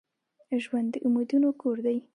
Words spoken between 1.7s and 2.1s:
دي.